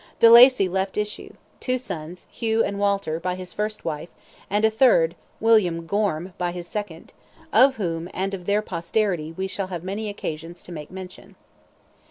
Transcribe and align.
De 0.17 0.31
Lacy 0.31 0.67
left 0.67 0.97
issue—two 0.97 1.77
sons, 1.77 2.25
Hugh 2.31 2.63
and 2.63 2.79
Walter, 2.79 3.19
by 3.19 3.35
his 3.35 3.53
first 3.53 3.85
wife, 3.85 4.09
and 4.49 4.65
a 4.65 4.71
third, 4.71 5.13
William 5.39 5.85
Gorm, 5.85 6.33
by 6.39 6.51
his 6.51 6.67
second—of 6.67 7.75
whom, 7.75 8.09
and 8.11 8.33
of 8.33 8.45
their 8.47 8.63
posterity, 8.63 9.31
we 9.37 9.45
shall 9.45 9.67
have 9.67 9.83
many 9.83 10.09
occasions 10.09 10.63
to 10.63 10.71
make 10.71 10.89
mention. 10.89 11.35